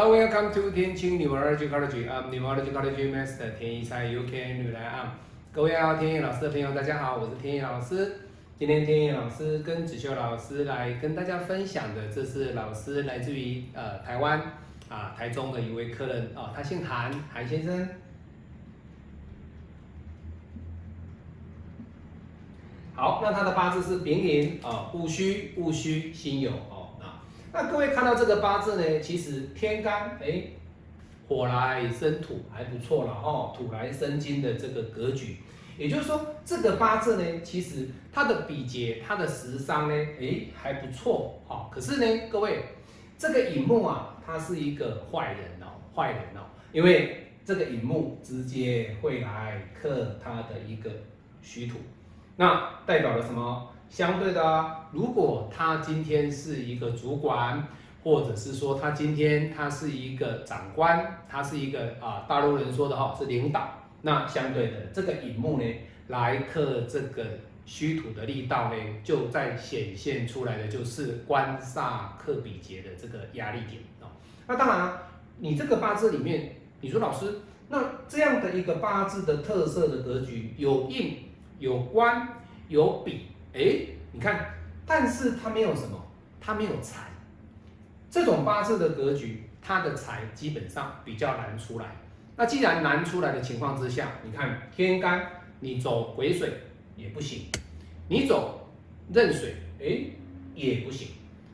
[0.00, 2.08] Hello, welcome to 天青 Neurology College.
[2.08, 5.18] I'm Neurology College Master 天一才 UK 女来啊。
[5.50, 8.20] 各位好天野老师的朋友，大家好，我是天野老师。
[8.56, 14.40] 今天天野老师跟子修老师来跟大家分享的，这是老师来自于呃台湾
[14.88, 17.88] 啊台中的一位客人啊，他姓韩，韩先生。
[22.94, 26.77] 好，那他的八字是丙寅啊，戊戌、戊戌、辛酉啊。
[27.52, 30.42] 那各位看到这个八字呢，其实天干哎，
[31.26, 35.38] 火来生土还不错了哦，土来生金的这个格局，
[35.78, 41.70] 也就是说这个八字呢，其实它的比劫、它的食伤呢，哎还不错哈。
[41.72, 42.64] 可是呢，各位
[43.16, 50.90] 这个乙木啊，他是一个坏人哦，坏人哦，因为这个乙木直接会来克他的一个
[51.40, 51.78] 虚土。
[52.36, 53.70] 那代表了什么？
[53.90, 57.66] 相对的，如果他今天是一个主管，
[58.04, 63.70] 或者是说他今天他是一个长官，他是一个啊，大陆人说的哈是领导，
[64.02, 65.64] 那相对的这个乙木呢，
[66.08, 67.24] 来克这个
[67.64, 74.12] 虚土的力道呢，就在显现出来的就是官煞克比劫的这个压力点啊。
[74.46, 74.92] 那当然，
[75.38, 81.24] 你这个八字里面，你说老师，那这样的一个八字的特色的格局有印。
[81.60, 82.28] 有官
[82.68, 84.54] 有比，哎，你看，
[84.86, 85.98] 但是他没有什么，
[86.40, 87.08] 他没有财。
[88.10, 91.86] 这种八字的格局，他的财基本上比较难出来。
[92.36, 95.26] 那既然难出来的情况之下，你看天干，
[95.60, 96.52] 你走癸水
[96.96, 97.46] 也不行，
[98.08, 98.70] 你走
[99.12, 100.10] 壬水，哎，
[100.54, 101.08] 也不行。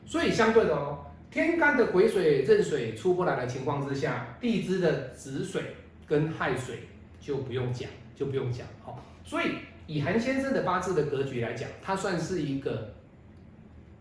[0.05, 6.87] 所以相对的哦，天干的癸水壬水出不来的情况之下，地支的子水跟亥水
[7.19, 9.55] 就不用讲，就不用讲，好，所以。
[9.87, 12.93] 以韩先生的八字的格局来讲，他算是一个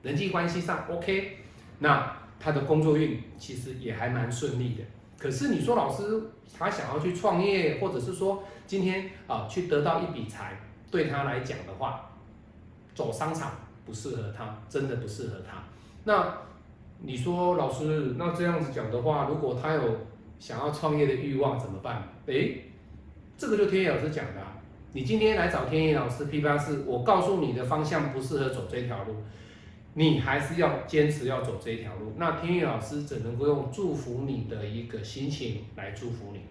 [0.03, 1.39] 人际关系上 OK，
[1.81, 4.83] 那他的工作运其实也还蛮顺利的。
[5.19, 6.23] 可是你说老师
[6.59, 10.59] 他想要去创业，或者是说今天啊去得到一笔财，
[10.91, 12.11] 对他来讲的话，
[12.95, 13.53] 走商场
[13.85, 15.63] 不适合他，真的不适合他。
[16.05, 16.39] 那
[17.01, 19.83] 你说老师，那这样子讲的话，如果他有
[20.39, 22.09] 想要创业的欲望怎么办？
[22.27, 22.71] 诶，
[23.37, 24.54] 这个就天野老师讲的。
[24.95, 29.17] 你今天来找天意老师批八字，我告诉你的方向不适合走这条路，
[29.95, 32.13] 你还是要坚持要走这条路。
[32.17, 36.43] 那天意老师只能够用祝福你的一个心情来祝福你。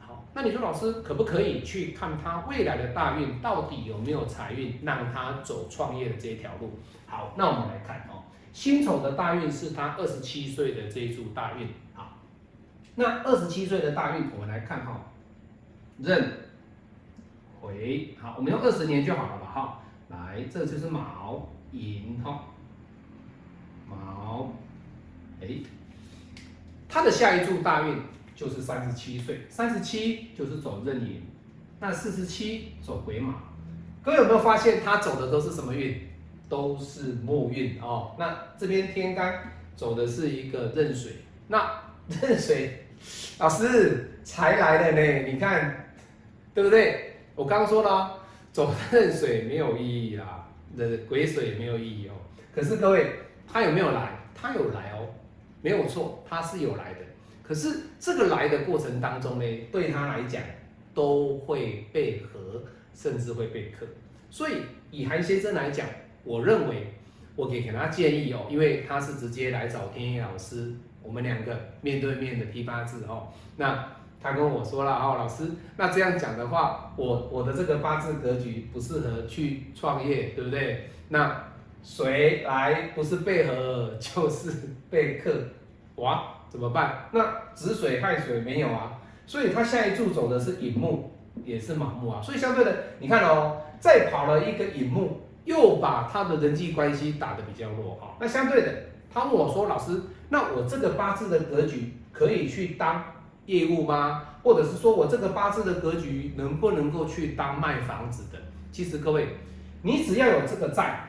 [0.00, 6.72] 好，那你说老师可不可以去看他未来的大运到底有没有财运，让他走创业的这条路？
[7.06, 11.68] 好，那我们来看哦，辛丑的大运是他二十七岁的这一柱大运。
[11.94, 12.18] 好，
[12.96, 15.00] 那二十七岁的大运，我们来看哈，
[16.00, 16.20] 壬。
[17.62, 19.46] 回好，我们用二十年就好了吧？
[19.54, 22.46] 哈，来，这就是卯寅哈，
[23.88, 24.52] 卯，
[25.40, 25.46] 哎，
[26.88, 27.96] 他的下一柱大运
[28.34, 31.22] 就是三十七岁，三十七就是走壬寅，
[31.78, 33.32] 那四十七走癸卯。
[34.02, 36.08] 各位有没有发现他走的都是什么运？
[36.48, 38.16] 都是木运哦。
[38.18, 41.12] 那这边天干走的是一个壬水，
[41.46, 42.86] 那壬水
[43.38, 45.94] 老师才来了呢，你看
[46.52, 47.11] 对不对？
[47.34, 48.18] 我刚刚说了，
[48.52, 52.12] 走壬水没有意义啦，的鬼水没有意义哦。
[52.54, 53.10] 可是各位，
[53.50, 54.18] 他有没有来？
[54.34, 55.08] 他有来哦，
[55.62, 57.00] 没有错，他是有来的。
[57.42, 60.42] 可是这个来的过程当中呢，对他来讲
[60.92, 62.62] 都会被合，
[62.94, 63.86] 甚至会被克。
[64.30, 64.58] 所以
[64.90, 65.86] 以韩先生来讲，
[66.24, 66.92] 我认为
[67.34, 70.70] 我可以给他建议哦，因为他是直接来找天野老师，
[71.02, 73.88] 我们两个面对面的批八字哦，那。
[74.22, 80.90] 他跟我说了哦，老师，那这样讲的话，我我的这个八字格局不适合去创业，对不对？
[81.08, 81.44] 那
[81.82, 85.32] 水来不是被合就是被克，
[85.96, 87.08] 哇，怎么办？
[87.10, 91.10] 那子水亥水没有啊，所以他下一柱走的是寅木，
[91.44, 98.14] 也是卯木啊，所以相对的，你看哦，再跑了一个寅木，又把他的人际关系打得比较弱哈。
[98.20, 98.72] 那相对的，
[99.12, 103.02] 他问我说，老师，那我这个八字的格局可以去当？
[103.46, 104.24] 业务吗？
[104.42, 108.38] 或者是说我这个八字的格局能不能够去当卖房子的？
[108.72, 109.28] 其实各位，
[109.82, 111.08] 你只要有这个在，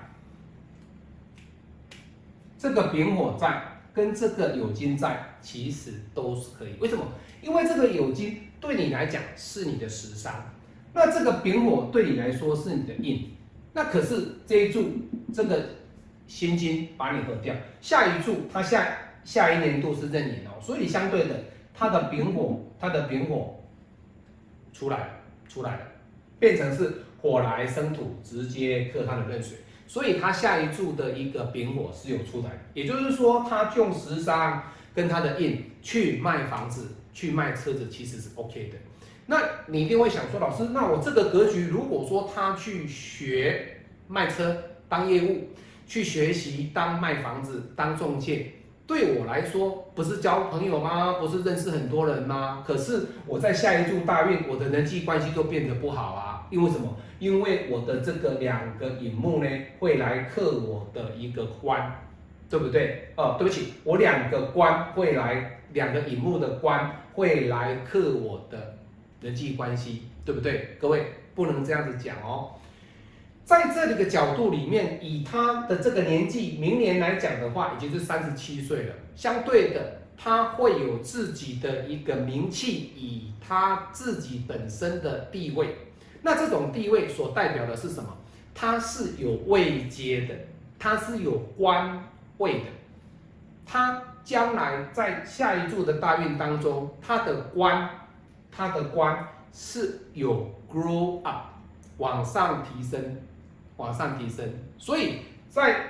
[2.57, 6.75] 这个丙火在跟这个酉金在，其实都是可以。
[6.79, 7.03] 为什么？
[7.41, 10.33] 因为这个酉金对你来讲是你的食伤，
[10.93, 13.31] 那这个丙火对你来说是你的印。
[13.73, 14.91] 那可是这一柱
[15.33, 15.69] 这个
[16.27, 21.43] 辛金把你合掉，下一柱它下下一年度是壬寅哦，所以相对的。
[21.73, 23.55] 它的丙火，它的丙火
[24.71, 25.07] 出来了，
[25.49, 25.81] 出来了，
[26.39, 38.77] 变成是火来生土，直接克它的壬水，所以它下一柱的一个丙火是有出来的，也就是说它用食伤跟他的印去卖房子、去卖车子，其实是 OK 的。
[39.25, 43.77] 那你一定会想说，老师，那我这个格局，如果说他去学
[44.07, 44.55] 卖车
[44.89, 45.47] 当业务，
[45.87, 48.51] 去学习当卖房子、当中介，
[48.85, 51.13] 对我来说不是交朋友吗？
[51.13, 52.63] 不是认识很多人吗？
[52.67, 56.47] 可是我在下一柱大运，我的人际关系就变得不好啊。
[56.49, 56.95] 因为什么？
[57.19, 59.49] 因为我的这个两个引木呢，
[59.79, 61.99] 会来克我的一个官，
[62.49, 63.13] 对不对？
[63.15, 68.75] 哦，对不起，我两个官会来，两个引木的官会来克我的。
[69.21, 70.75] 人际关系对不对？
[70.81, 72.49] 各位不能这样子讲哦。
[73.45, 78.95] 在这里的角度里面，以他的这个年纪，明年来讲的话，已经是三十七岁了。
[79.15, 85.75] 相对的，他会有自己的一个名气，以他自己本身的地位。
[86.21, 88.17] 那这种地位所代表的是什么？
[88.55, 90.33] 他是有位阶的，
[90.79, 92.01] 他是有官
[92.37, 92.65] 位的。
[93.65, 97.89] 他将来在下一柱的大运当中，他的官。
[98.55, 101.47] 他的官是有 grow up，
[101.97, 103.17] 往上提升，
[103.77, 104.47] 往上提升，
[104.77, 105.87] 所以在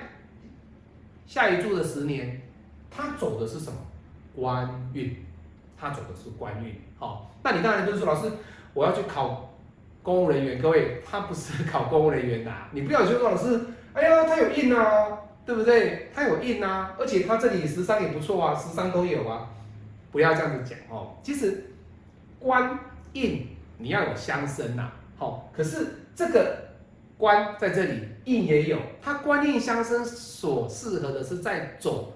[1.26, 2.40] 下一柱的十年，
[2.90, 3.78] 他走的是什么？
[4.34, 5.16] 官运，
[5.76, 6.74] 他走的是官运。
[6.98, 8.30] 好，那你当然就是说，老师，
[8.72, 9.54] 我要去考
[10.02, 10.60] 公务人员。
[10.60, 13.60] 各位，他不是 考公务人员的，你不要说老师，
[13.92, 16.10] 哎呀，他有印啊，对不对？
[16.14, 19.48] 他有印啊，而且他这里十三也不错啊，十三都有啊，
[20.10, 21.16] 不要这样子讲哦。
[21.22, 21.70] 其实。
[22.40, 22.78] 官
[23.14, 23.48] 印
[23.78, 26.63] 你要有相生呐，好，可是这个
[27.16, 32.12] 官在这里印也有，它官印相生所适合的是在走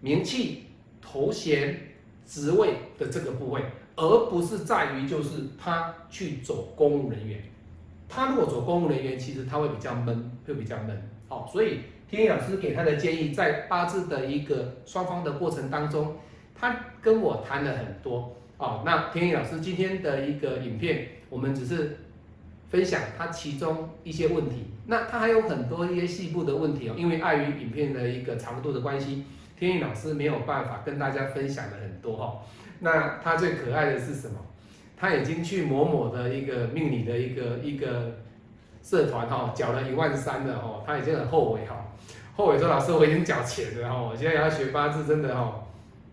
[0.00, 0.66] 名气、
[1.00, 1.78] 头衔、
[2.26, 3.62] 职位的这个部位，
[3.96, 7.42] 而不是在于就是他去走公务人员。
[8.08, 11.10] 他如果走公务人员，其实他会比较闷，会比较闷。
[11.28, 16.16] 好，所以天一老师给他的建议，在八字的一个双方的过程当中，
[16.54, 18.36] 他跟我谈了很多。
[18.56, 21.96] 好，那天意老师今天的一个影片，我们只是
[22.72, 24.68] 分享他其中一些问题。
[24.86, 29.24] 那他还有很多一些细部的问题哦，因为碍于影片的一个长度的关系，
[29.58, 32.40] 天意老师没有办法跟大家分享的很多哈。
[32.80, 34.38] 那他最可爱的是什么？
[34.96, 38.16] 他已经去某某的一个命理的一个一个
[38.82, 41.92] 社团哈，缴了一万三了哈，他已经很后悔哈，
[42.34, 45.62] 后悔说老师我已经缴钱了哈，我现在要学八字真的哈，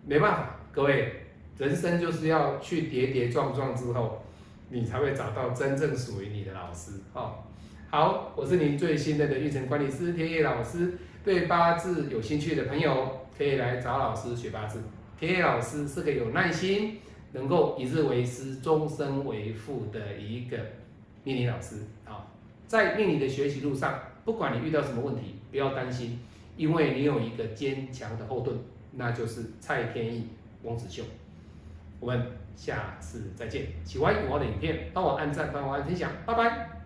[0.05, 1.13] 没办法，各位。
[1.57, 4.23] 人生就是要去跌跌撞撞之后，
[4.69, 6.91] 你才会找到真正属于你的老师。
[7.13, 7.35] 哦，
[7.89, 10.93] 好，我是您最新的的运程管理师天野老师。
[11.23, 14.81] 对八字有兴趣的朋友，可以来找老师学八字。
[15.19, 16.99] 天野老师是个有耐心、
[17.33, 20.57] 能够一日为师、终身为父的一个
[21.23, 21.75] 命理老师。
[22.05, 22.27] 啊，
[22.67, 26.19] 在命理的学习路上，不管你遇到什么问题，不要担心，
[26.55, 28.57] 因为你有一个坚强的后盾，
[28.93, 30.27] 那就是蔡天意、
[30.63, 31.03] 翁子秀。
[31.99, 32.25] 我们
[32.59, 33.67] 下次再见！
[33.85, 36.78] 喜欢我的影片，帮我按赞，帮我按分享，拜拜。